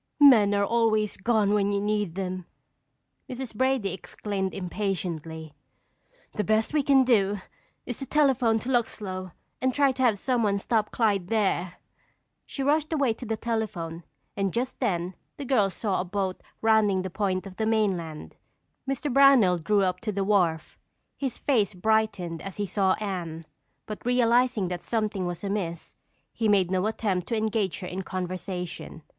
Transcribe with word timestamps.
"Men 0.19 0.55
are 0.55 0.65
always 0.65 1.15
gone 1.15 1.53
when 1.53 1.71
you 1.71 1.79
need 1.79 2.15
them!" 2.15 2.47
Mrs. 3.29 3.53
Brady 3.53 3.93
exclaimed 3.93 4.51
impatiently. 4.51 5.53
"The 6.33 6.43
best 6.43 6.73
we 6.73 6.81
can 6.81 7.03
do 7.03 7.37
is 7.85 7.99
to 7.99 8.07
telephone 8.07 8.57
to 8.61 8.69
Luxlow 8.71 9.31
and 9.61 9.75
try 9.75 9.91
to 9.91 10.01
have 10.01 10.17
someone 10.17 10.57
stop 10.57 10.89
Clyde 10.89 11.27
there." 11.27 11.75
She 12.47 12.63
rushed 12.63 12.91
away 12.91 13.13
to 13.13 13.27
the 13.27 13.37
telephone 13.37 14.03
and 14.35 14.51
just 14.51 14.79
then 14.79 15.13
the 15.37 15.45
girls 15.45 15.75
saw 15.75 16.01
a 16.01 16.03
boat 16.03 16.41
rounding 16.63 17.03
the 17.03 17.11
point 17.11 17.45
of 17.45 17.57
the 17.57 17.67
mainland. 17.67 18.35
Mr. 18.89 19.13
Brownell 19.13 19.59
drew 19.59 19.83
up 19.83 19.99
to 20.01 20.11
the 20.11 20.23
wharf. 20.23 20.79
His 21.15 21.37
face 21.37 21.75
brightened 21.75 22.41
as 22.41 22.57
he 22.57 22.65
saw 22.65 22.93
Anne, 22.95 23.45
but 23.85 24.03
realizing 24.03 24.67
that 24.69 24.81
something 24.81 25.27
was 25.27 25.43
amiss, 25.43 25.95
he 26.33 26.49
made 26.49 26.71
no 26.71 26.87
attempt 26.87 27.27
to 27.27 27.37
engage 27.37 27.81
her 27.81 27.87
in 27.87 28.01
conversation. 28.01 29.03